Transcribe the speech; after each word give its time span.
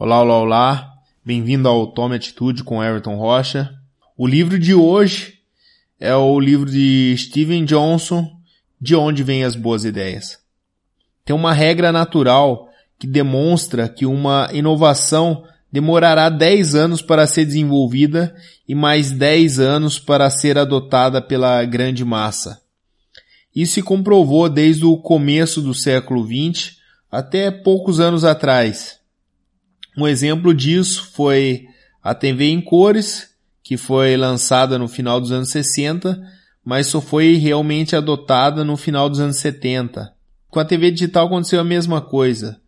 Olá, 0.00 0.22
olá, 0.22 0.38
olá. 0.38 0.92
Bem-vindo 1.24 1.68
ao 1.68 1.88
Tome 1.88 2.14
Atitude 2.14 2.62
com 2.62 2.80
Everton 2.80 3.16
Rocha. 3.16 3.74
O 4.16 4.28
livro 4.28 4.56
de 4.56 4.72
hoje 4.72 5.40
é 5.98 6.14
o 6.14 6.38
livro 6.38 6.70
de 6.70 7.16
Steven 7.18 7.64
Johnson, 7.64 8.30
De 8.80 8.94
Onde 8.94 9.24
Vêm 9.24 9.42
as 9.42 9.56
Boas 9.56 9.84
Ideias. 9.84 10.38
Tem 11.24 11.34
uma 11.34 11.52
regra 11.52 11.90
natural 11.90 12.68
que 12.96 13.08
demonstra 13.08 13.88
que 13.88 14.06
uma 14.06 14.48
inovação 14.52 15.42
demorará 15.72 16.28
10 16.28 16.76
anos 16.76 17.02
para 17.02 17.26
ser 17.26 17.44
desenvolvida 17.44 18.36
e 18.68 18.76
mais 18.76 19.10
10 19.10 19.58
anos 19.58 19.98
para 19.98 20.30
ser 20.30 20.58
adotada 20.58 21.20
pela 21.20 21.64
grande 21.64 22.04
massa. 22.04 22.62
Isso 23.52 23.72
se 23.72 23.82
comprovou 23.82 24.48
desde 24.48 24.84
o 24.84 24.96
começo 24.96 25.60
do 25.60 25.74
século 25.74 26.24
XX 26.24 26.76
até 27.10 27.50
poucos 27.50 27.98
anos 27.98 28.22
atrás. 28.22 28.97
Um 29.98 30.06
exemplo 30.06 30.54
disso 30.54 31.10
foi 31.12 31.66
a 32.00 32.14
TV 32.14 32.44
em 32.44 32.60
cores, 32.60 33.30
que 33.64 33.76
foi 33.76 34.16
lançada 34.16 34.78
no 34.78 34.86
final 34.86 35.20
dos 35.20 35.32
anos 35.32 35.50
60, 35.50 36.22
mas 36.64 36.86
só 36.86 37.00
foi 37.00 37.34
realmente 37.34 37.96
adotada 37.96 38.62
no 38.62 38.76
final 38.76 39.10
dos 39.10 39.18
anos 39.18 39.38
70. 39.38 40.14
Com 40.48 40.60
a 40.60 40.64
TV 40.64 40.92
digital 40.92 41.26
aconteceu 41.26 41.58
a 41.58 41.64
mesma 41.64 42.00
coisa 42.00 42.60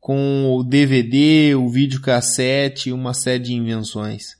com 0.00 0.56
o 0.56 0.64
DVD, 0.64 1.54
o 1.54 1.68
videocassete 1.68 2.88
e 2.88 2.92
uma 2.94 3.12
série 3.12 3.42
de 3.42 3.52
invenções. 3.52 4.38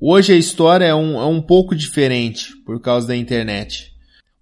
Hoje 0.00 0.32
a 0.32 0.36
história 0.36 0.86
é 0.86 0.94
um, 0.94 1.20
é 1.20 1.26
um 1.26 1.40
pouco 1.40 1.72
diferente 1.72 2.56
por 2.66 2.80
causa 2.80 3.06
da 3.06 3.16
internet. 3.16 3.92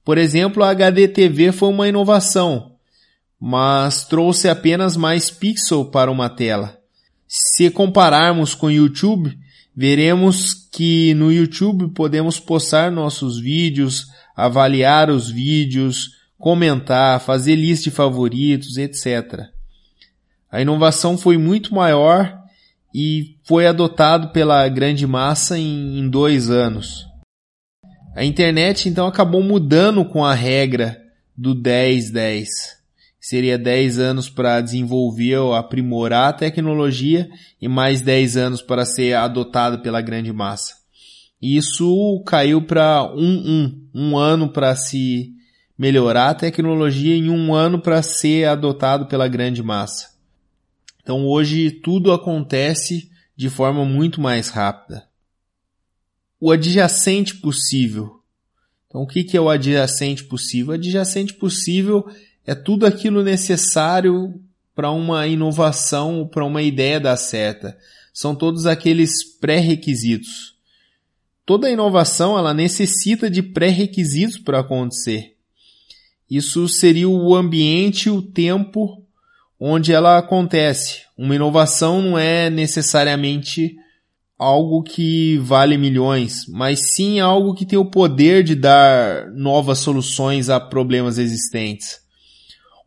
Por 0.03 0.17
exemplo, 0.17 0.65
a 0.65 0.71
HDTV 0.71 1.53
foi 1.53 1.69
uma 1.69 1.89
inovação, 1.89 2.73
mas 3.39 4.07
trouxe 4.07 4.49
apenas 4.49 4.97
mais 4.97 5.31
pixel 5.31 5.85
para 5.91 6.11
uma 6.11 6.31
tela. 6.31 6.86
Se 7.29 7.71
compararmos 7.71 8.55
com 8.55 8.67
o 8.67 8.71
YouTube, 8.71 9.37
veremos 9.75 10.55
que 10.73 11.15
no 11.15 11.33
YouTube 11.33 11.89
podemos 11.89 12.39
postar 12.39 12.91
nossos 12.91 13.39
vídeos, 13.39 14.07
avaliar 14.35 15.11
os 15.11 15.31
vídeos, 15.31 16.13
comentar, 16.39 17.21
fazer 17.21 17.57
lista 17.57 17.85
de 17.85 17.91
favoritos, 17.91 18.77
etc. 18.77 19.47
A 20.51 20.61
inovação 20.61 21.19
foi 21.19 21.37
muito 21.37 21.75
maior 21.75 22.39
e 22.95 23.37
foi 23.45 23.67
adotado 23.67 24.29
pela 24.29 24.67
grande 24.69 25.07
massa 25.07 25.59
em, 25.59 25.99
em 25.99 26.09
dois 26.09 26.49
anos. 26.49 27.07
A 28.15 28.25
internet 28.25 28.89
então 28.89 29.07
acabou 29.07 29.43
mudando 29.43 30.05
com 30.05 30.25
a 30.25 30.33
regra 30.33 31.03
do 31.37 31.55
10-10. 31.55 32.76
Seria 33.29 33.59
10 33.59 33.99
anos 33.99 34.31
para 34.31 34.61
desenvolver 34.61 35.39
ou 35.39 35.53
aprimorar 35.53 36.29
a 36.29 36.33
tecnologia 36.33 37.29
e 37.61 37.67
mais 37.67 38.01
10 38.01 38.37
anos 38.37 38.63
para 38.63 38.85
ser 38.87 39.15
adotado 39.15 39.83
pela 39.83 40.01
grande 40.01 40.33
massa. 40.33 40.77
Isso 41.43 42.23
caiu 42.25 42.63
para 42.63 43.03
um, 43.17 43.19
um, 43.25 43.89
um 43.93 44.17
ano 44.17 44.49
para 44.49 44.77
se 44.77 45.35
melhorar 45.77 46.29
a 46.29 46.35
tecnologia 46.35 47.17
e 47.17 47.29
um 47.29 47.53
ano 47.53 47.81
para 47.81 48.01
ser 48.01 48.45
adotado 48.45 49.07
pela 49.07 49.27
grande 49.27 49.61
massa. 49.61 50.11
Então 51.03 51.27
hoje 51.27 51.73
tudo 51.73 52.13
acontece 52.13 53.11
de 53.37 53.51
forma 53.51 53.85
muito 53.85 54.21
mais 54.21 54.51
rápida. 54.51 55.03
O 56.41 56.53
adjacente 56.53 57.35
possível. 57.35 58.21
Então 58.87 59.03
o 59.03 59.07
que 59.09 59.37
é 59.37 59.41
o 59.41 59.51
adjacente 59.51 60.23
possível? 60.23 60.71
O 60.71 60.75
adjacente 60.77 61.35
possível 61.35 62.07
é 62.47 62.55
tudo 62.55 62.87
aquilo 62.87 63.23
necessário 63.23 64.41
para 64.75 64.91
uma 64.91 65.27
inovação, 65.27 66.29
para 66.31 66.45
uma 66.45 66.63
ideia 66.63 67.01
dar 67.01 67.17
certa. 67.17 67.77
São 68.13 68.35
todos 68.35 68.67
aqueles 68.67 69.25
pré-requisitos. 69.41 70.55
Toda 71.45 71.71
inovação 71.71 72.39
ela 72.39 72.55
necessita 72.55 73.31
de 73.31 73.43
pré-requisitos 73.43 74.39
para 74.39 74.61
acontecer. 74.61 75.35
Isso 76.31 76.69
seria 76.69 77.09
o 77.09 77.35
ambiente, 77.35 78.11
o 78.11 78.21
tempo 78.21 79.03
onde 79.59 79.93
ela 79.93 80.19
acontece. 80.19 81.03
Uma 81.17 81.35
inovação 81.35 82.03
não 82.03 82.19
é 82.19 82.51
necessariamente 82.51 83.77
algo 84.39 84.83
que 84.83 85.39
vale 85.39 85.79
milhões, 85.79 86.47
mas 86.49 86.95
sim 86.95 87.21
algo 87.21 87.55
que 87.55 87.65
tem 87.65 87.79
o 87.79 87.91
poder 87.91 88.45
de 88.45 88.55
dar 88.55 89.31
novas 89.31 89.79
soluções 89.79 90.51
a 90.51 90.61
problemas 90.61 91.17
existentes. 91.17 92.06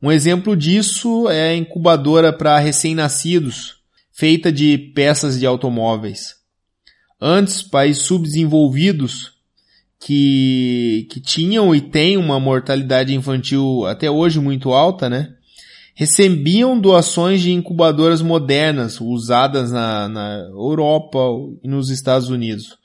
Um 0.01 0.11
exemplo 0.11 0.55
disso 0.55 1.29
é 1.29 1.49
a 1.49 1.55
incubadora 1.55 2.31
para 2.31 2.57
recém-nascidos, 2.59 3.77
feita 4.11 4.51
de 4.51 4.77
peças 4.77 5.39
de 5.39 5.45
automóveis. 5.45 6.35
Antes, 7.21 7.61
países 7.61 8.03
subdesenvolvidos 8.03 9.33
que, 9.99 11.07
que 11.11 11.19
tinham 11.19 11.75
e 11.75 11.81
têm 11.81 12.15
uma 12.15 12.39
mortalidade 12.39 13.13
infantil 13.13 13.85
até 13.85 14.09
hoje 14.09 14.39
muito 14.39 14.71
alta, 14.71 15.09
né? 15.09 15.35
recebiam 15.99 16.79
doações 16.79 17.41
de 17.41 17.51
incubadoras 17.51 18.21
modernas 18.21 19.01
usadas 19.01 19.69
na, 19.69 20.07
na 20.07 20.47
Europa 20.53 21.19
e 21.61 21.67
nos 21.67 21.89
Estados 21.89 22.29
Unidos. 22.29 22.77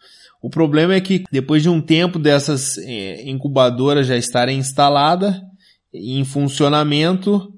O 0.42 0.50
problema 0.50 0.94
é 0.94 1.00
que 1.00 1.22
depois 1.30 1.62
de 1.62 1.68
um 1.68 1.80
tempo 1.80 2.18
dessas 2.18 2.76
eh, 2.76 3.22
incubadoras 3.30 4.08
já 4.08 4.16
estarem 4.16 4.58
instaladas 4.58 5.40
em 5.94 6.24
funcionamento, 6.24 7.52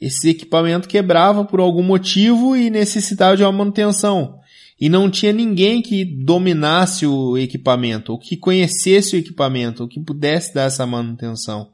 esse 0.00 0.28
equipamento 0.28 0.88
quebrava 0.88 1.44
por 1.44 1.60
algum 1.60 1.82
motivo 1.82 2.56
e 2.56 2.68
necessitava 2.68 3.36
de 3.36 3.42
uma 3.42 3.52
manutenção. 3.52 4.38
E 4.80 4.88
não 4.88 5.10
tinha 5.10 5.32
ninguém 5.32 5.80
que 5.80 6.04
dominasse 6.04 7.06
o 7.06 7.38
equipamento, 7.38 8.12
ou 8.12 8.18
que 8.18 8.36
conhecesse 8.36 9.16
o 9.16 9.18
equipamento, 9.18 9.82
ou 9.82 9.88
que 9.88 10.00
pudesse 10.00 10.54
dar 10.54 10.64
essa 10.64 10.86
manutenção. 10.86 11.70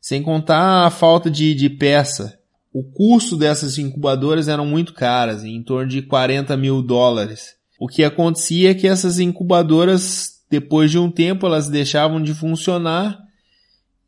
Sem 0.00 0.22
contar 0.22 0.86
a 0.86 0.90
falta 0.90 1.30
de, 1.30 1.54
de 1.54 1.70
peça 1.70 2.38
o 2.74 2.82
custo 2.82 3.36
dessas 3.36 3.78
incubadoras 3.78 4.48
eram 4.48 4.66
muito 4.66 4.92
caras, 4.92 5.44
em 5.44 5.62
torno 5.62 5.88
de 5.88 6.02
40 6.02 6.56
mil 6.56 6.82
dólares. 6.82 7.54
O 7.78 7.86
que 7.86 8.02
acontecia 8.02 8.72
é 8.72 8.74
que 8.74 8.88
essas 8.88 9.20
incubadoras, 9.20 10.40
depois 10.50 10.90
de 10.90 10.98
um 10.98 11.08
tempo, 11.08 11.46
elas 11.46 11.68
deixavam 11.68 12.20
de 12.20 12.34
funcionar 12.34 13.16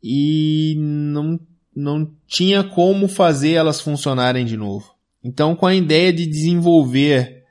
e 0.09 0.75
não, 0.77 1.37
não 1.75 2.09
tinha 2.25 2.63
como 2.63 3.09
fazer 3.09 3.51
elas 3.51 3.81
funcionarem 3.81 4.45
de 4.45 4.55
novo. 4.55 4.95
Então, 5.21 5.53
com 5.53 5.65
a 5.65 5.75
ideia 5.75 6.13
de 6.13 6.25
desenvolver 6.25 7.43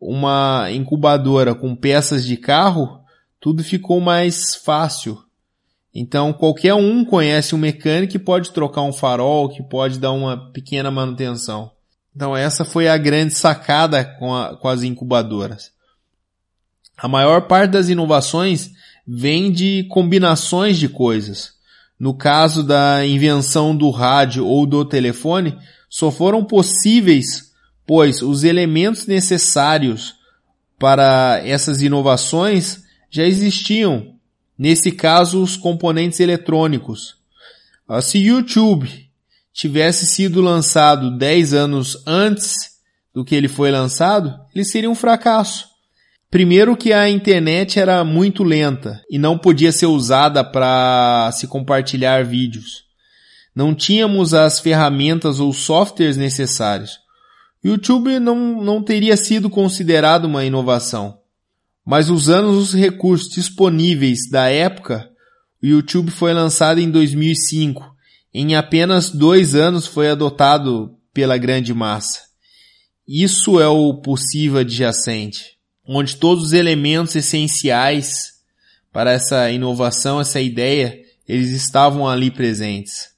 uma 0.00 0.68
incubadora 0.70 1.56
com 1.56 1.74
peças 1.74 2.24
de 2.24 2.36
carro, 2.36 3.00
tudo 3.40 3.64
ficou 3.64 4.00
mais 4.00 4.54
fácil. 4.54 5.18
Então 5.92 6.32
qualquer 6.32 6.74
um 6.74 7.04
conhece 7.04 7.54
um 7.54 7.58
mecânico 7.58 8.12
que 8.12 8.18
pode 8.18 8.50
trocar 8.50 8.82
um 8.82 8.92
farol, 8.92 9.48
que 9.48 9.62
pode 9.62 9.98
dar 9.98 10.12
uma 10.12 10.52
pequena 10.52 10.90
manutenção. 10.90 11.70
Então 12.14 12.36
essa 12.36 12.64
foi 12.64 12.86
a 12.86 12.96
grande 12.96 13.34
sacada 13.34 14.04
com, 14.04 14.32
a, 14.32 14.56
com 14.56 14.68
as 14.68 14.82
incubadoras. 14.82 15.72
A 16.96 17.08
maior 17.08 17.48
parte 17.48 17.72
das 17.72 17.88
inovações 17.88 18.70
vem 19.06 19.50
de 19.50 19.84
combinações 19.90 20.78
de 20.78 20.88
coisas. 20.88 21.54
No 21.98 22.14
caso 22.14 22.62
da 22.62 23.06
invenção 23.06 23.76
do 23.76 23.90
rádio 23.90 24.46
ou 24.46 24.66
do 24.66 24.84
telefone, 24.84 25.56
só 25.88 26.10
foram 26.10 26.44
possíveis, 26.44 27.52
pois 27.86 28.22
os 28.22 28.44
elementos 28.44 29.06
necessários 29.06 30.14
para 30.78 31.40
essas 31.44 31.82
inovações 31.82 32.82
já 33.10 33.24
existiam 33.24 34.14
Nesse 34.58 34.92
caso, 34.92 35.42
os 35.42 35.56
componentes 35.56 36.20
eletrônicos. 36.20 37.16
Se 38.02 38.18
YouTube 38.18 38.88
tivesse 39.52 40.06
sido 40.06 40.40
lançado 40.40 41.16
10 41.16 41.52
anos 41.52 42.02
antes 42.06 42.78
do 43.12 43.24
que 43.24 43.34
ele 43.34 43.48
foi 43.48 43.70
lançado, 43.70 44.40
ele 44.54 44.64
seria 44.64 44.90
um 44.90 44.94
fracasso. 44.94 45.68
Primeiro 46.34 46.76
que 46.76 46.92
a 46.92 47.08
internet 47.08 47.78
era 47.78 48.02
muito 48.02 48.42
lenta 48.42 49.00
e 49.08 49.18
não 49.18 49.38
podia 49.38 49.70
ser 49.70 49.86
usada 49.86 50.42
para 50.42 51.30
se 51.30 51.46
compartilhar 51.46 52.24
vídeos. 52.24 52.82
Não 53.54 53.72
tínhamos 53.72 54.34
as 54.34 54.58
ferramentas 54.58 55.38
ou 55.38 55.52
softwares 55.52 56.16
necessários. 56.16 56.98
YouTube 57.64 58.18
não, 58.18 58.60
não 58.60 58.82
teria 58.82 59.16
sido 59.16 59.48
considerado 59.48 60.24
uma 60.24 60.44
inovação. 60.44 61.18
Mas 61.86 62.10
usando 62.10 62.48
os 62.48 62.74
recursos 62.74 63.32
disponíveis 63.32 64.28
da 64.28 64.48
época, 64.48 65.08
o 65.62 65.66
YouTube 65.66 66.10
foi 66.10 66.34
lançado 66.34 66.80
em 66.80 66.90
2005. 66.90 67.94
Em 68.34 68.56
apenas 68.56 69.08
dois 69.08 69.54
anos 69.54 69.86
foi 69.86 70.10
adotado 70.10 70.96
pela 71.12 71.38
grande 71.38 71.72
massa. 71.72 72.22
Isso 73.06 73.60
é 73.60 73.68
o 73.68 73.94
possível 74.02 74.58
adjacente, 74.58 75.53
onde 75.86 76.16
todos 76.16 76.44
os 76.44 76.52
elementos 76.52 77.14
essenciais 77.14 78.34
para 78.92 79.12
essa 79.12 79.50
inovação, 79.50 80.20
essa 80.20 80.40
ideia, 80.40 80.98
eles 81.28 81.50
estavam 81.50 82.08
ali 82.08 82.30
presentes. 82.30 83.08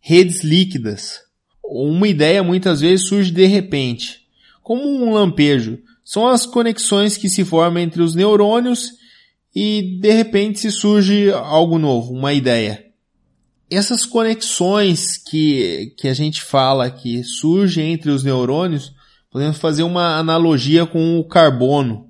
Redes 0.00 0.42
líquidas. 0.42 1.20
Uma 1.64 2.08
ideia 2.08 2.42
muitas 2.42 2.80
vezes 2.80 3.08
surge 3.08 3.30
de 3.30 3.46
repente, 3.46 4.20
como 4.62 4.82
um 4.82 5.12
lampejo. 5.12 5.78
São 6.04 6.26
as 6.26 6.46
conexões 6.46 7.16
que 7.16 7.28
se 7.28 7.44
formam 7.44 7.82
entre 7.82 8.02
os 8.02 8.14
neurônios 8.14 8.92
e 9.54 9.98
de 10.00 10.10
repente 10.12 10.60
se 10.60 10.70
surge 10.70 11.30
algo 11.32 11.78
novo, 11.78 12.12
uma 12.12 12.32
ideia. 12.32 12.86
Essas 13.70 14.06
conexões 14.06 15.18
que, 15.18 15.94
que 15.98 16.08
a 16.08 16.14
gente 16.14 16.42
fala 16.42 16.90
que 16.90 17.22
surgem 17.22 17.92
entre 17.92 18.10
os 18.10 18.24
neurônios, 18.24 18.92
podemos 19.30 19.58
fazer 19.58 19.82
uma 19.82 20.16
analogia 20.16 20.86
com 20.86 21.18
o 21.18 21.24
carbono. 21.24 22.08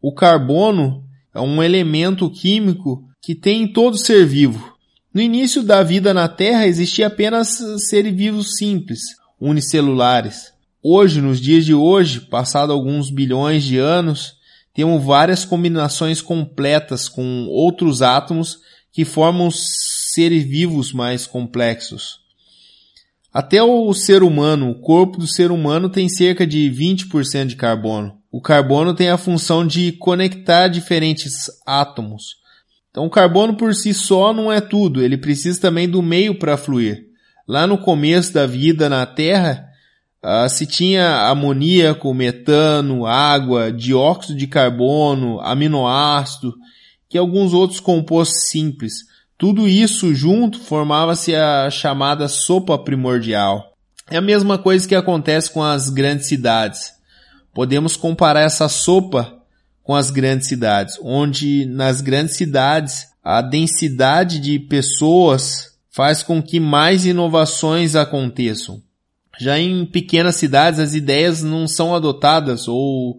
O 0.00 0.12
carbono 0.12 1.04
é 1.34 1.40
um 1.40 1.62
elemento 1.62 2.30
químico 2.30 3.04
que 3.20 3.34
tem 3.34 3.62
em 3.62 3.72
todo 3.72 3.98
ser 3.98 4.26
vivo. 4.26 4.76
No 5.12 5.20
início 5.20 5.62
da 5.62 5.82
vida 5.82 6.12
na 6.12 6.28
Terra 6.28 6.66
existia 6.66 7.06
apenas 7.06 7.58
seres 7.88 8.14
vivos 8.14 8.56
simples, 8.56 9.00
unicelulares. 9.40 10.52
Hoje, 10.82 11.20
nos 11.20 11.40
dias 11.40 11.64
de 11.64 11.74
hoje, 11.74 12.20
passado 12.20 12.72
alguns 12.72 13.10
bilhões 13.10 13.64
de 13.64 13.78
anos, 13.78 14.34
temos 14.72 15.02
várias 15.02 15.44
combinações 15.44 16.20
completas 16.20 17.08
com 17.08 17.46
outros 17.48 18.02
átomos 18.02 18.58
que 18.92 19.04
formam 19.04 19.50
seres 19.50 20.44
vivos 20.44 20.92
mais 20.92 21.26
complexos. 21.26 22.25
Até 23.36 23.62
o 23.62 23.92
ser 23.92 24.22
humano, 24.22 24.70
o 24.70 24.80
corpo 24.80 25.18
do 25.18 25.26
ser 25.26 25.50
humano 25.50 25.90
tem 25.90 26.08
cerca 26.08 26.46
de 26.46 26.70
20% 26.70 27.48
de 27.48 27.54
carbono. 27.54 28.16
O 28.32 28.40
carbono 28.40 28.94
tem 28.94 29.10
a 29.10 29.18
função 29.18 29.66
de 29.66 29.92
conectar 29.92 30.68
diferentes 30.68 31.50
átomos. 31.66 32.36
Então, 32.90 33.04
o 33.04 33.10
carbono 33.10 33.54
por 33.54 33.74
si 33.74 33.92
só 33.92 34.32
não 34.32 34.50
é 34.50 34.58
tudo, 34.58 35.02
ele 35.02 35.18
precisa 35.18 35.60
também 35.60 35.86
do 35.86 36.00
meio 36.00 36.38
para 36.38 36.56
fluir. 36.56 37.08
Lá 37.46 37.66
no 37.66 37.76
começo 37.76 38.32
da 38.32 38.46
vida 38.46 38.88
na 38.88 39.04
Terra, 39.04 39.68
uh, 40.24 40.48
se 40.48 40.66
tinha 40.66 41.28
amoníaco, 41.28 42.14
metano, 42.14 43.04
água, 43.04 43.70
dióxido 43.70 44.34
de 44.34 44.46
carbono, 44.46 45.42
aminoácido, 45.42 46.54
e 47.12 47.18
alguns 47.18 47.52
outros 47.52 47.80
compostos 47.80 48.48
simples. 48.48 49.04
Tudo 49.38 49.68
isso 49.68 50.14
junto 50.14 50.58
formava-se 50.58 51.34
a 51.34 51.70
chamada 51.70 52.26
sopa 52.26 52.78
primordial. 52.78 53.72
É 54.10 54.16
a 54.16 54.22
mesma 54.22 54.56
coisa 54.56 54.86
que 54.86 54.94
acontece 54.94 55.50
com 55.50 55.62
as 55.62 55.90
grandes 55.90 56.26
cidades. 56.26 56.92
Podemos 57.52 57.96
comparar 57.96 58.42
essa 58.42 58.68
sopa 58.68 59.36
com 59.82 59.94
as 59.94 60.10
grandes 60.10 60.48
cidades, 60.48 60.98
onde 61.02 61.66
nas 61.66 62.00
grandes 62.00 62.36
cidades 62.36 63.06
a 63.22 63.42
densidade 63.42 64.38
de 64.38 64.58
pessoas 64.58 65.76
faz 65.90 66.22
com 66.22 66.42
que 66.42 66.58
mais 66.58 67.04
inovações 67.04 67.94
aconteçam. 67.94 68.82
Já 69.38 69.58
em 69.58 69.84
pequenas 69.84 70.36
cidades 70.36 70.80
as 70.80 70.94
ideias 70.94 71.42
não 71.42 71.68
são 71.68 71.94
adotadas 71.94 72.68
ou 72.68 73.18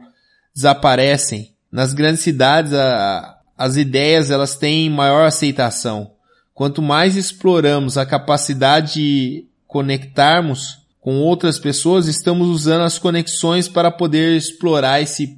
desaparecem. 0.54 1.54
Nas 1.72 1.94
grandes 1.94 2.22
cidades 2.22 2.74
a, 2.74 3.37
as 3.58 3.76
ideias 3.76 4.30
elas 4.30 4.56
têm 4.56 4.90
maior 4.90 5.26
aceitação. 5.26 6.12
Quanto 6.54 6.82
mais 6.82 7.16
exploramos 7.16 7.98
a 7.98 8.06
capacidade 8.06 8.94
de 8.94 9.46
conectarmos 9.66 10.80
com 11.00 11.20
outras 11.20 11.58
pessoas, 11.58 12.08
estamos 12.08 12.48
usando 12.48 12.82
as 12.82 13.00
conexões 13.00 13.68
para 13.68 13.90
poder 13.90 14.36
explorar 14.36 15.02
esse 15.02 15.38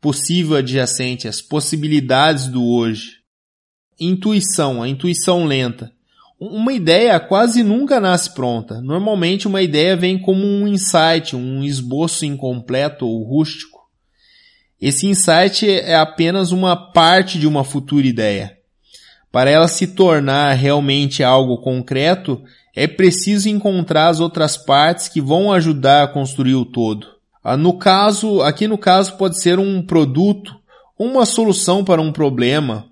possível 0.00 0.56
adjacente, 0.56 1.28
as 1.28 1.40
possibilidades 1.40 2.46
do 2.46 2.64
hoje. 2.64 3.20
Intuição, 3.98 4.82
a 4.82 4.88
intuição 4.88 5.44
lenta. 5.44 5.92
Uma 6.40 6.72
ideia 6.72 7.20
quase 7.20 7.62
nunca 7.62 8.00
nasce 8.00 8.32
pronta. 8.32 8.80
Normalmente 8.80 9.46
uma 9.46 9.60
ideia 9.60 9.94
vem 9.94 10.18
como 10.18 10.46
um 10.46 10.66
insight, 10.66 11.36
um 11.36 11.62
esboço 11.62 12.24
incompleto 12.24 13.06
ou 13.06 13.22
rústico. 13.22 13.79
Esse 14.80 15.06
insight 15.06 15.68
é 15.68 15.94
apenas 15.94 16.52
uma 16.52 16.74
parte 16.74 17.38
de 17.38 17.46
uma 17.46 17.62
futura 17.62 18.06
ideia. 18.06 18.56
Para 19.30 19.50
ela 19.50 19.68
se 19.68 19.88
tornar 19.88 20.54
realmente 20.54 21.22
algo 21.22 21.58
concreto, 21.58 22.42
é 22.74 22.86
preciso 22.86 23.48
encontrar 23.48 24.08
as 24.08 24.20
outras 24.20 24.56
partes 24.56 25.08
que 25.08 25.20
vão 25.20 25.52
ajudar 25.52 26.04
a 26.04 26.08
construir 26.08 26.54
o 26.54 26.64
todo. 26.64 27.06
Ah, 27.44 27.56
no 27.56 27.74
caso, 27.74 28.42
aqui 28.42 28.66
no 28.66 28.78
caso 28.78 29.16
pode 29.16 29.40
ser 29.40 29.58
um 29.58 29.82
produto, 29.82 30.56
uma 30.98 31.26
solução 31.26 31.84
para 31.84 32.00
um 32.00 32.12
problema. 32.12 32.86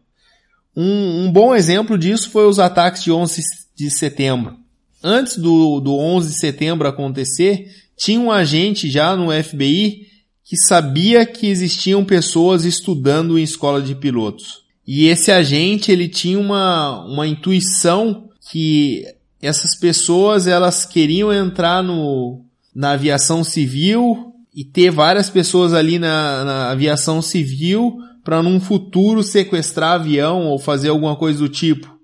Um, 0.76 1.24
um 1.24 1.32
bom 1.32 1.54
exemplo 1.54 1.98
disso 1.98 2.30
foi 2.30 2.46
os 2.46 2.58
ataques 2.58 3.02
de 3.02 3.10
11 3.10 3.42
de 3.74 3.90
setembro. 3.90 4.56
Antes 5.02 5.36
do, 5.36 5.80
do 5.80 5.96
11 5.96 6.32
de 6.32 6.38
setembro 6.38 6.88
acontecer, 6.88 7.68
tinha 7.96 8.20
um 8.20 8.30
agente 8.30 8.90
já 8.90 9.16
no 9.16 9.30
FBI 9.30 10.06
que 10.48 10.56
sabia 10.56 11.26
que 11.26 11.46
existiam 11.46 12.02
pessoas 12.02 12.64
estudando 12.64 13.38
em 13.38 13.42
escola 13.42 13.82
de 13.82 13.94
pilotos. 13.94 14.62
E 14.86 15.06
esse 15.06 15.30
agente, 15.30 15.92
ele 15.92 16.08
tinha 16.08 16.38
uma, 16.38 17.04
uma 17.04 17.26
intuição 17.26 18.30
que 18.50 19.04
essas 19.42 19.78
pessoas, 19.78 20.46
elas 20.46 20.86
queriam 20.86 21.30
entrar 21.30 21.82
no, 21.82 22.40
na 22.74 22.92
aviação 22.92 23.44
civil 23.44 24.32
e 24.54 24.64
ter 24.64 24.90
várias 24.90 25.28
pessoas 25.28 25.74
ali 25.74 25.98
na, 25.98 26.42
na 26.42 26.70
aviação 26.70 27.20
civil 27.20 27.98
para 28.24 28.42
num 28.42 28.58
futuro 28.58 29.22
sequestrar 29.22 29.96
avião 29.96 30.46
ou 30.46 30.58
fazer 30.58 30.88
alguma 30.88 31.14
coisa 31.14 31.40
do 31.40 31.50
tipo. 31.50 31.94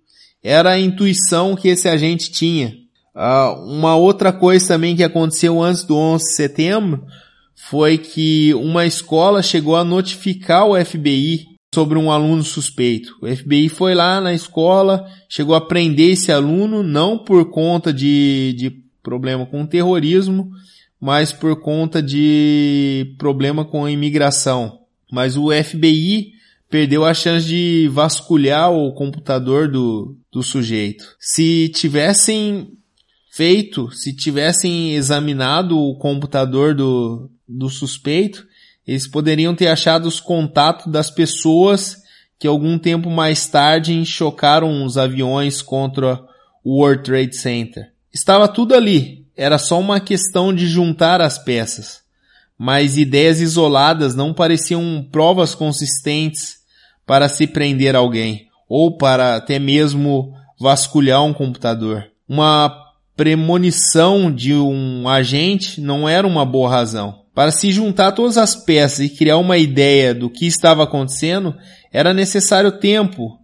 Era 0.42 0.72
a 0.72 0.78
intuição 0.78 1.56
que 1.56 1.68
esse 1.68 1.88
agente 1.88 2.30
tinha. 2.30 2.74
Uh, 3.16 3.72
uma 3.72 3.96
outra 3.96 4.34
coisa 4.34 4.68
também 4.68 4.94
que 4.94 5.02
aconteceu 5.02 5.62
antes 5.62 5.82
do 5.82 5.96
11 5.96 6.22
de 6.22 6.34
setembro 6.34 7.06
foi 7.54 7.98
que 7.98 8.52
uma 8.54 8.86
escola 8.86 9.42
chegou 9.42 9.76
a 9.76 9.84
notificar 9.84 10.66
o 10.66 10.84
FBI 10.84 11.46
sobre 11.74 11.98
um 11.98 12.10
aluno 12.10 12.42
suspeito. 12.42 13.16
O 13.20 13.26
FBI 13.26 13.68
foi 13.68 13.94
lá 13.94 14.20
na 14.20 14.32
escola, 14.32 15.04
chegou 15.28 15.54
a 15.54 15.60
prender 15.60 16.12
esse 16.12 16.30
aluno, 16.30 16.82
não 16.82 17.18
por 17.18 17.50
conta 17.50 17.92
de, 17.92 18.54
de 18.56 18.70
problema 19.02 19.44
com 19.44 19.66
terrorismo, 19.66 20.50
mas 21.00 21.32
por 21.32 21.60
conta 21.60 22.00
de 22.00 23.14
problema 23.18 23.64
com 23.64 23.88
imigração. 23.88 24.80
Mas 25.10 25.36
o 25.36 25.50
FBI 25.50 26.32
perdeu 26.70 27.04
a 27.04 27.12
chance 27.12 27.46
de 27.46 27.88
vasculhar 27.92 28.72
o 28.72 28.92
computador 28.94 29.68
do, 29.68 30.16
do 30.32 30.42
sujeito. 30.42 31.04
Se 31.20 31.68
tivessem 31.68 32.68
feito, 33.30 33.90
se 33.90 34.14
tivessem 34.14 34.94
examinado 34.94 35.78
o 35.78 35.96
computador 35.98 36.74
do, 36.74 37.30
do 37.48 37.68
suspeito, 37.68 38.46
eles 38.86 39.06
poderiam 39.06 39.54
ter 39.54 39.68
achado 39.68 40.06
os 40.06 40.20
contatos 40.20 40.90
das 40.92 41.10
pessoas 41.10 41.96
que 42.38 42.46
algum 42.46 42.78
tempo 42.78 43.08
mais 43.08 43.46
tarde 43.46 44.04
chocaram 44.04 44.84
os 44.84 44.98
aviões 44.98 45.62
contra 45.62 46.20
o 46.62 46.80
World 46.80 47.02
Trade 47.02 47.36
Center. 47.36 47.92
Estava 48.12 48.46
tudo 48.46 48.74
ali, 48.74 49.26
era 49.36 49.58
só 49.58 49.80
uma 49.80 50.00
questão 50.00 50.54
de 50.54 50.66
juntar 50.66 51.20
as 51.20 51.38
peças, 51.38 52.02
mas 52.58 52.96
ideias 52.96 53.40
isoladas 53.40 54.14
não 54.14 54.32
pareciam 54.32 55.06
provas 55.10 55.54
consistentes 55.54 56.58
para 57.06 57.28
se 57.28 57.46
prender 57.46 57.96
alguém, 57.96 58.48
ou 58.68 58.96
para 58.96 59.36
até 59.36 59.58
mesmo 59.58 60.32
vasculhar 60.58 61.22
um 61.22 61.34
computador. 61.34 62.04
Uma 62.28 62.74
premonição 63.16 64.32
de 64.32 64.54
um 64.54 65.08
agente 65.08 65.80
não 65.80 66.08
era 66.08 66.26
uma 66.26 66.44
boa 66.44 66.70
razão. 66.70 67.23
Para 67.34 67.50
se 67.50 67.72
juntar 67.72 68.12
todas 68.12 68.38
as 68.38 68.54
peças 68.54 69.00
e 69.00 69.08
criar 69.08 69.38
uma 69.38 69.58
ideia 69.58 70.14
do 70.14 70.30
que 70.30 70.46
estava 70.46 70.84
acontecendo, 70.84 71.54
era 71.92 72.14
necessário 72.14 72.78
tempo 72.78 73.38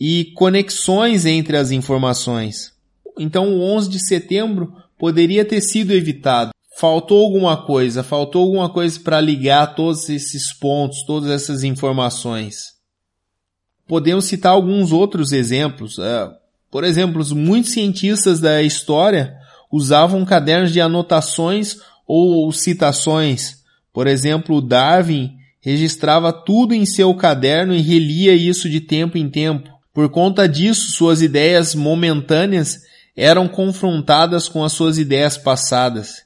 e 0.00 0.32
conexões 0.34 1.26
entre 1.26 1.56
as 1.56 1.70
informações. 1.70 2.72
Então, 3.18 3.50
o 3.54 3.62
11 3.62 3.90
de 3.90 3.98
setembro 3.98 4.74
poderia 4.98 5.44
ter 5.44 5.60
sido 5.60 5.92
evitado. 5.92 6.52
Faltou 6.76 7.22
alguma 7.22 7.56
coisa, 7.56 8.02
faltou 8.02 8.42
alguma 8.42 8.68
coisa 8.68 8.98
para 8.98 9.20
ligar 9.20 9.74
todos 9.74 10.08
esses 10.08 10.52
pontos, 10.52 11.04
todas 11.06 11.30
essas 11.30 11.62
informações. 11.62 12.74
Podemos 13.86 14.24
citar 14.24 14.52
alguns 14.52 14.90
outros 14.90 15.32
exemplos. 15.32 15.98
É, 15.98 16.28
por 16.70 16.82
exemplo, 16.82 17.22
muitos 17.36 17.72
cientistas 17.72 18.40
da 18.40 18.62
história 18.62 19.36
usavam 19.70 20.24
cadernos 20.24 20.72
de 20.72 20.80
anotações 20.80 21.76
ou 22.06 22.50
citações. 22.52 23.62
Por 23.92 24.06
exemplo, 24.06 24.60
Darwin 24.60 25.36
registrava 25.60 26.32
tudo 26.32 26.74
em 26.74 26.84
seu 26.84 27.14
caderno 27.14 27.74
e 27.74 27.80
relia 27.80 28.34
isso 28.34 28.68
de 28.68 28.80
tempo 28.80 29.16
em 29.16 29.30
tempo. 29.30 29.70
Por 29.94 30.08
conta 30.08 30.48
disso, 30.48 30.92
suas 30.92 31.22
ideias 31.22 31.74
momentâneas 31.74 32.80
eram 33.16 33.46
confrontadas 33.46 34.48
com 34.48 34.64
as 34.64 34.72
suas 34.72 34.98
ideias 34.98 35.38
passadas. 35.38 36.22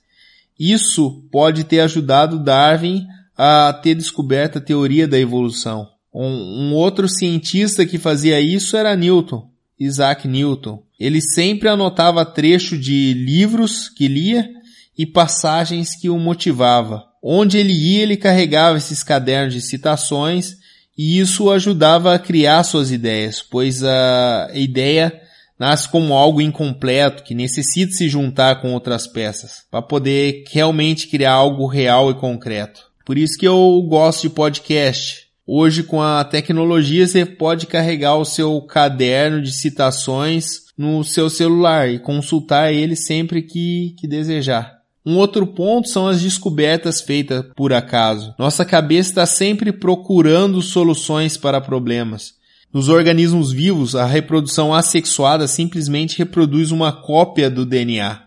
Isso 0.58 1.22
pode 1.30 1.64
ter 1.64 1.80
ajudado 1.80 2.42
Darwin 2.42 3.06
a 3.36 3.72
ter 3.72 3.94
descoberto 3.94 4.58
a 4.58 4.60
teoria 4.60 5.06
da 5.06 5.18
evolução. 5.18 5.88
Um, 6.12 6.24
um, 6.24 6.74
outro 6.74 7.08
cientista 7.08 7.86
que 7.86 7.98
fazia 7.98 8.40
isso 8.40 8.76
era 8.76 8.96
Newton, 8.96 9.48
Isaac 9.78 10.26
Newton. 10.26 10.82
Ele 10.98 11.20
sempre 11.20 11.68
anotava 11.68 12.24
trecho 12.24 12.76
de 12.76 13.12
livros 13.14 13.88
que 13.88 14.08
lia 14.08 14.50
e 14.98 15.06
passagens 15.06 15.94
que 15.94 16.10
o 16.10 16.18
motivava. 16.18 17.04
Onde 17.22 17.56
ele 17.56 17.72
ia, 17.72 18.02
ele 18.02 18.16
carregava 18.16 18.76
esses 18.76 19.04
cadernos 19.04 19.54
de 19.54 19.60
citações 19.60 20.56
e 20.96 21.20
isso 21.20 21.44
o 21.44 21.50
ajudava 21.52 22.12
a 22.12 22.18
criar 22.18 22.64
suas 22.64 22.90
ideias, 22.90 23.40
pois 23.40 23.84
a 23.84 24.50
ideia 24.52 25.22
nasce 25.56 25.88
como 25.88 26.14
algo 26.14 26.40
incompleto 26.40 27.22
que 27.22 27.34
necessita 27.34 27.92
se 27.92 28.08
juntar 28.08 28.60
com 28.60 28.72
outras 28.72 29.06
peças 29.06 29.64
para 29.70 29.80
poder 29.82 30.44
realmente 30.50 31.06
criar 31.06 31.32
algo 31.32 31.66
real 31.66 32.10
e 32.10 32.14
concreto. 32.14 32.88
Por 33.04 33.16
isso 33.16 33.38
que 33.38 33.46
eu 33.46 33.80
gosto 33.88 34.22
de 34.22 34.30
podcast. 34.30 35.28
Hoje 35.46 35.82
com 35.82 36.02
a 36.02 36.22
tecnologia 36.24 37.06
você 37.06 37.24
pode 37.24 37.66
carregar 37.66 38.16
o 38.16 38.24
seu 38.24 38.60
caderno 38.62 39.40
de 39.40 39.52
citações 39.52 40.68
no 40.76 41.02
seu 41.02 41.30
celular 41.30 41.88
e 41.88 41.98
consultar 41.98 42.72
ele 42.72 42.94
sempre 42.94 43.42
que, 43.42 43.94
que 43.98 44.06
desejar. 44.06 44.77
Um 45.08 45.16
outro 45.16 45.46
ponto 45.46 45.88
são 45.88 46.06
as 46.06 46.20
descobertas 46.20 47.00
feitas 47.00 47.42
por 47.56 47.72
acaso. 47.72 48.34
Nossa 48.38 48.62
cabeça 48.62 49.08
está 49.08 49.24
sempre 49.24 49.72
procurando 49.72 50.60
soluções 50.60 51.34
para 51.34 51.62
problemas. 51.62 52.34
Nos 52.70 52.90
organismos 52.90 53.50
vivos, 53.50 53.96
a 53.96 54.04
reprodução 54.04 54.74
assexuada 54.74 55.48
simplesmente 55.48 56.18
reproduz 56.18 56.70
uma 56.72 56.92
cópia 56.92 57.48
do 57.48 57.64
DNA. 57.64 58.20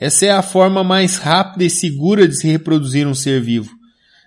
Essa 0.00 0.24
é 0.24 0.30
a 0.30 0.40
forma 0.40 0.82
mais 0.82 1.18
rápida 1.18 1.64
e 1.64 1.68
segura 1.68 2.26
de 2.26 2.38
se 2.38 2.46
reproduzir 2.48 3.06
um 3.06 3.14
ser 3.14 3.42
vivo. 3.42 3.72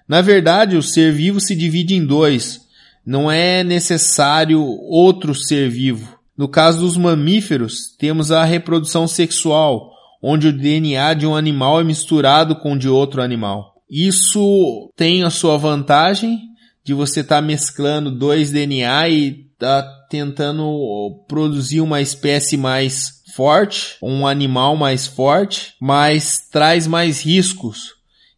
Na 0.08 0.22
verdade, 0.22 0.78
o 0.78 0.84
ser 0.84 1.12
vivo 1.12 1.40
se 1.40 1.56
divide 1.56 1.96
em 1.96 2.06
dois. 2.06 2.62
Não 3.04 3.32
é 3.32 3.64
necessário 3.64 4.62
outro 4.62 5.34
ser 5.34 5.68
vivo. 5.68 6.16
No 6.38 6.48
caso 6.48 6.82
dos 6.82 6.96
mamíferos, 6.96 7.96
temos 7.98 8.32
a 8.32 8.44
reprodução 8.44 9.08
sexual, 9.08 9.97
onde 10.30 10.50
o 10.50 10.54
DNA 10.54 11.14
de 11.14 11.26
um 11.26 11.38
animal 11.38 11.80
é 11.80 11.86
misturado 11.86 12.54
com 12.58 12.74
o 12.74 12.78
de 12.78 12.90
outro 12.90 13.22
animal. 13.22 13.76
Isso 13.90 14.92
tem 14.94 15.24
a 15.24 15.30
sua 15.30 15.58
vantagem 15.58 16.42
de 16.84 16.94
você 16.94 17.22
estar 17.22 17.38
tá 17.38 17.42
mesclando 17.42 18.12
dois 18.12 18.52
DNA 18.52 19.08
e 19.08 19.32
tá 19.58 19.88
tentando 20.10 21.24
produzir 21.30 21.80
uma 21.80 22.02
espécie 22.02 22.58
mais 22.58 23.24
forte, 23.38 23.96
um 24.04 24.28
animal 24.28 24.76
mais 24.76 25.08
forte, 25.08 25.76
mas 25.80 26.50
traz 26.52 26.86
mais 26.88 27.22
riscos 27.22 27.97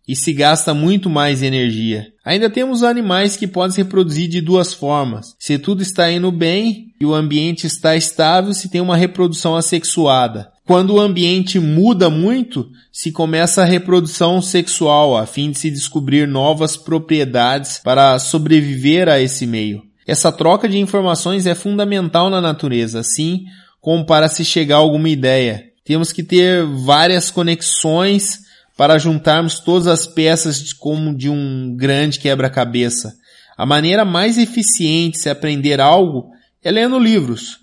e 0.09 0.15
se 0.15 0.33
gasta 0.33 0.73
muito 0.73 1.07
mais 1.07 1.43
energia. 1.43 2.07
Ainda 2.25 2.49
temos 2.49 2.81
animais 2.81 3.37
que 3.37 3.45
podem 3.45 3.75
se 3.75 3.83
reproduzir 3.83 4.27
de 4.27 4.41
duas 4.41 4.73
formas. 4.73 5.35
Se 5.37 5.59
tudo 5.59 5.83
está 5.83 6.11
indo 6.11 6.31
bem 6.31 6.95
e 6.99 7.05
o 7.05 7.13
ambiente 7.13 7.67
está 7.67 7.95
estável, 7.95 8.51
se 8.55 8.69
tem 8.69 8.81
uma 8.81 8.97
reprodução 8.97 9.55
assexuada. 9.55 10.51
Quando 10.65 10.95
o 10.95 10.99
ambiente 10.99 11.59
muda 11.59 12.09
muito, 12.09 12.71
se 12.91 13.11
começa 13.11 13.61
a 13.61 13.65
reprodução 13.65 14.41
sexual 14.41 15.15
a 15.15 15.27
fim 15.27 15.51
de 15.51 15.59
se 15.59 15.69
descobrir 15.69 16.27
novas 16.27 16.75
propriedades 16.75 17.79
para 17.83 18.17
sobreviver 18.17 19.07
a 19.07 19.19
esse 19.19 19.45
meio. 19.45 19.83
Essa 20.07 20.31
troca 20.31 20.67
de 20.67 20.79
informações 20.79 21.45
é 21.45 21.53
fundamental 21.53 22.31
na 22.31 22.41
natureza, 22.41 23.01
assim 23.01 23.43
como 23.79 24.07
para 24.07 24.27
se 24.27 24.43
chegar 24.43 24.77
a 24.77 24.79
alguma 24.79 25.07
ideia. 25.07 25.65
Temos 25.85 26.11
que 26.11 26.23
ter 26.23 26.65
várias 26.65 27.29
conexões 27.29 28.48
para 28.79 28.97
juntarmos 28.97 29.59
todas 29.59 29.87
as 29.87 30.07
peças 30.07 30.71
como 30.71 31.13
de 31.13 31.29
um 31.29 31.75
grande 31.75 32.17
quebra-cabeça. 32.17 33.13
A 33.57 33.65
maneira 33.65 34.05
mais 34.05 34.37
eficiente 34.37 35.17
de 35.17 35.23
se 35.23 35.29
aprender 35.29 35.81
algo 35.81 36.29
é 36.63 36.71
lendo 36.71 36.97
livros 36.97 37.57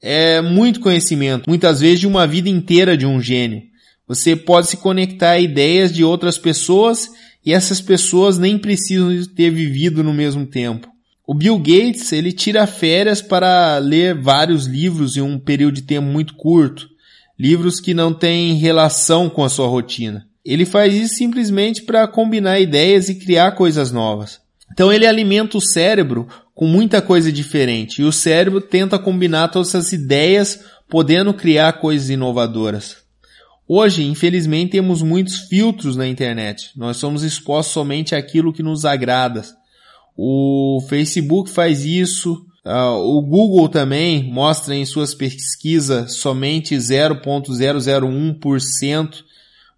é 0.00 0.40
muito 0.40 0.78
conhecimento, 0.78 1.50
muitas 1.50 1.80
vezes 1.80 1.98
de 1.98 2.06
uma 2.06 2.24
vida 2.24 2.48
inteira 2.48 2.96
de 2.96 3.04
um 3.04 3.20
gênio. 3.20 3.62
Você 4.06 4.36
pode 4.36 4.68
se 4.68 4.76
conectar 4.76 5.32
a 5.32 5.40
ideias 5.40 5.92
de 5.92 6.04
outras 6.04 6.38
pessoas 6.38 7.08
e 7.44 7.52
essas 7.52 7.80
pessoas 7.80 8.38
nem 8.38 8.56
precisam 8.56 9.10
ter 9.34 9.50
vivido 9.50 10.04
no 10.04 10.14
mesmo 10.14 10.46
tempo. 10.46 10.86
O 11.26 11.34
Bill 11.34 11.58
Gates, 11.58 12.12
ele 12.12 12.30
tira 12.30 12.64
férias 12.68 13.20
para 13.20 13.76
ler 13.78 14.14
vários 14.14 14.66
livros 14.66 15.16
em 15.16 15.20
um 15.20 15.36
período 15.36 15.74
de 15.74 15.82
tempo 15.82 16.06
muito 16.06 16.36
curto, 16.36 16.88
livros 17.36 17.80
que 17.80 17.92
não 17.92 18.14
têm 18.14 18.54
relação 18.54 19.28
com 19.28 19.42
a 19.42 19.48
sua 19.48 19.66
rotina. 19.66 20.29
Ele 20.44 20.64
faz 20.64 20.94
isso 20.94 21.14
simplesmente 21.14 21.82
para 21.82 22.06
combinar 22.08 22.60
ideias 22.60 23.08
e 23.08 23.16
criar 23.16 23.52
coisas 23.52 23.92
novas. 23.92 24.40
Então 24.72 24.92
ele 24.92 25.06
alimenta 25.06 25.56
o 25.58 25.60
cérebro 25.60 26.28
com 26.54 26.66
muita 26.66 27.02
coisa 27.02 27.32
diferente. 27.32 28.02
E 28.02 28.04
o 28.04 28.12
cérebro 28.12 28.60
tenta 28.60 28.98
combinar 28.98 29.48
todas 29.48 29.68
essas 29.68 29.92
ideias, 29.92 30.60
podendo 30.88 31.32
criar 31.34 31.72
coisas 31.74 32.10
inovadoras. 32.10 32.96
Hoje, 33.66 34.04
infelizmente, 34.04 34.72
temos 34.72 35.00
muitos 35.00 35.36
filtros 35.48 35.96
na 35.96 36.06
internet. 36.08 36.70
Nós 36.76 36.96
somos 36.96 37.22
expostos 37.22 37.72
somente 37.72 38.14
àquilo 38.14 38.52
que 38.52 38.62
nos 38.62 38.84
agrada. 38.84 39.42
O 40.16 40.84
Facebook 40.88 41.48
faz 41.48 41.84
isso, 41.84 42.44
uh, 42.66 42.96
o 42.96 43.22
Google 43.22 43.68
também 43.68 44.24
mostra 44.24 44.74
em 44.74 44.84
suas 44.84 45.14
pesquisas 45.14 46.16
somente 46.16 46.74
0.001% 46.74 49.22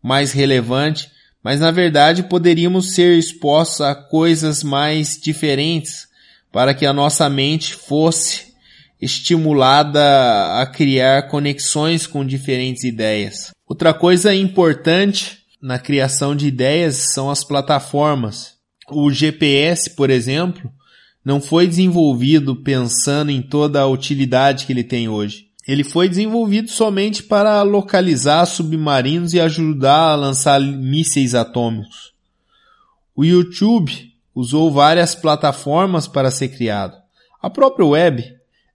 mais 0.03 0.33
relevante, 0.33 1.11
mas 1.43 1.61
na 1.61 1.71
verdade 1.71 2.25
poderíamos 2.25 2.95
ser 2.95 3.19
expostos 3.19 3.81
a 3.81 3.95
coisas 3.95 4.63
mais 4.63 5.19
diferentes, 5.21 6.07
para 6.51 6.75
que 6.75 6.85
a 6.85 6.93
nossa 6.93 7.29
mente 7.31 7.75
fosse 7.75 8.53
estimulada 9.01 10.61
a 10.61 10.67
criar 10.67 11.29
conexões 11.29 12.07
com 12.07 12.25
diferentes 12.25 12.85
ideias. 12.85 13.51
Outra 13.67 13.93
coisa 13.93 14.35
importante 14.35 15.39
na 15.61 15.79
criação 15.79 16.37
de 16.37 16.47
ideias 16.47 17.13
são 17.13 17.31
as 17.31 17.43
plataformas. 17.43 18.55
O 18.91 19.11
GPS, 19.11 19.91
por 19.97 20.11
exemplo, 20.11 20.71
não 21.25 21.41
foi 21.41 21.67
desenvolvido 21.67 22.57
pensando 22.57 23.31
em 23.31 23.41
toda 23.41 23.81
a 23.81 23.87
utilidade 23.87 24.67
que 24.67 24.73
ele 24.73 24.85
tem 24.85 25.09
hoje. 25.09 25.47
Ele 25.67 25.85
foi 25.85 26.09
desenvolvido 26.09 26.71
somente 26.71 27.23
para 27.23 27.63
localizar 27.63 28.45
submarinos 28.47 29.33
e 29.33 29.41
ajudar 29.41 30.11
a 30.11 30.17
lançar 30.17 30.61
mísseis 30.61 31.35
atômicos. 31.35 32.13
O 33.15 33.25
YouTube 33.25 34.13
usou 34.35 34.71
várias 34.73 35.15
plataformas 35.15 36.09
para 36.09 36.31
ser 36.31 36.49
criado. 36.49 36.97
A 37.41 37.49
própria 37.49 37.87
web, 37.87 38.25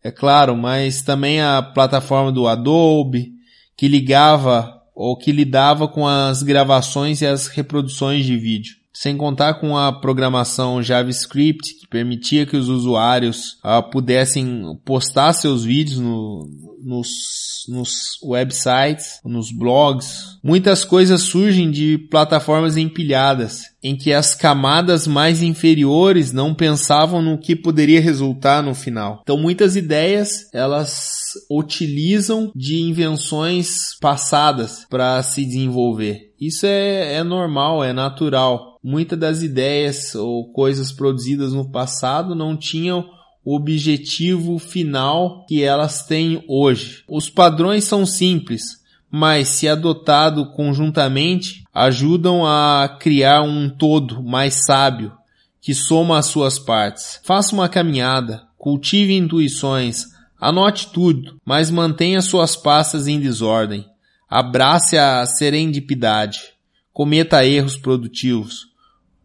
é 0.03 0.11
claro, 0.11 0.55
mas 0.55 1.01
também 1.01 1.41
a 1.41 1.61
plataforma 1.61 2.31
do 2.31 2.47
Adobe, 2.47 3.33
que 3.75 3.87
ligava 3.87 4.81
ou 4.95 5.17
que 5.17 5.31
lidava 5.31 5.87
com 5.87 6.07
as 6.07 6.41
gravações 6.41 7.21
e 7.21 7.25
as 7.25 7.47
reproduções 7.47 8.25
de 8.25 8.37
vídeo. 8.37 8.75
Sem 8.93 9.15
contar 9.15 9.55
com 9.55 9.77
a 9.77 9.91
programação 9.91 10.81
JavaScript, 10.81 11.79
que 11.79 11.87
permitia 11.87 12.45
que 12.45 12.57
os 12.57 12.67
usuários 12.67 13.57
uh, 13.63 13.87
pudessem 13.91 14.63
postar 14.83 15.33
seus 15.33 15.63
vídeos 15.63 15.99
no, 15.99 16.49
nos, 16.83 17.09
nos 17.67 17.91
websites, 18.23 19.19
nos 19.23 19.51
blogs. 19.51 20.39
Muitas 20.43 20.83
coisas 20.83 21.21
surgem 21.21 21.69
de 21.69 21.97
plataformas 22.09 22.77
empilhadas, 22.77 23.63
em 23.83 23.95
que 23.95 24.13
as 24.13 24.33
camadas 24.33 25.05
mais 25.05 25.43
inferiores 25.43 26.31
não 26.31 26.53
pensavam 26.53 27.21
no 27.21 27.37
que 27.37 27.55
poderia 27.55 28.01
resultar 28.01 28.63
no 28.63 28.73
final. 28.73 29.19
Então 29.21 29.37
muitas 29.37 29.75
ideias, 29.75 30.49
elas 30.53 31.26
utilizam 31.49 32.51
de 32.55 32.81
invenções 32.81 33.97
passadas 33.99 34.85
para 34.89 35.21
se 35.23 35.45
desenvolver. 35.45 36.33
Isso 36.39 36.65
é, 36.65 37.15
é 37.15 37.23
normal, 37.23 37.83
é 37.83 37.91
natural. 37.91 38.77
Muitas 38.83 39.19
das 39.19 39.41
ideias 39.41 40.15
ou 40.15 40.51
coisas 40.51 40.91
produzidas 40.91 41.53
no 41.53 41.71
passado 41.71 42.35
não 42.35 42.55
tinham 42.55 43.09
o 43.43 43.55
objetivo 43.55 44.59
final 44.59 45.45
que 45.47 45.63
elas 45.63 46.05
têm 46.05 46.43
hoje. 46.49 47.03
Os 47.07 47.29
padrões 47.29 47.85
são 47.85 48.05
simples, 48.05 48.81
mas 49.09 49.47
se 49.47 49.67
adotado 49.67 50.51
conjuntamente, 50.51 51.63
ajudam 51.73 52.45
a 52.45 52.97
criar 52.99 53.41
um 53.43 53.69
todo 53.69 54.21
mais 54.21 54.65
sábio 54.65 55.13
que 55.61 55.73
soma 55.73 56.17
as 56.17 56.27
suas 56.27 56.59
partes. 56.59 57.19
Faça 57.23 57.53
uma 57.53 57.69
caminhada, 57.69 58.43
cultive 58.57 59.15
intuições, 59.15 60.05
anote 60.39 60.91
tudo, 60.91 61.39
mas 61.45 61.69
mantenha 61.69 62.21
suas 62.21 62.55
pastas 62.55 63.07
em 63.07 63.19
desordem. 63.19 63.85
Abrace 64.29 64.97
a 64.97 65.25
serendipidade, 65.25 66.39
cometa 66.91 67.45
erros 67.45 67.77
produtivos, 67.77 68.67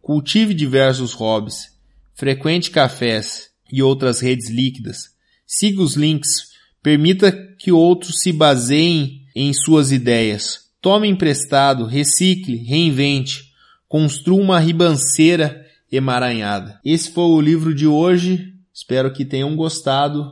cultive 0.01 0.53
diversos 0.53 1.13
hobbies, 1.13 1.73
frequente 2.15 2.71
cafés, 2.71 3.53
e 3.73 3.81
outras 3.81 4.19
redes 4.19 4.51
líquidas. 4.51 5.15
Siga 5.47 5.81
os 5.81 5.95
links, 5.95 6.51
permita 6.83 7.31
que 7.57 7.71
outros 7.71 8.19
se 8.19 8.31
baseiem 8.31 9.23
em 9.35 9.51
suas 9.51 9.91
ideias. 9.91 10.69
Tome 10.79 11.07
emprestado, 11.07 11.87
recicle, 11.87 12.55
reinvente, 12.57 13.51
construa 13.89 14.39
uma 14.39 14.59
ribanceira 14.59 15.65
emaranhada. 15.91 16.79
Esse 16.85 17.09
foi 17.09 17.23
o 17.23 17.41
livro 17.41 17.73
de 17.73 17.87
hoje. 17.87 18.53
Espero 18.71 19.11
que 19.11 19.25
tenham 19.25 19.55
gostado. 19.55 20.31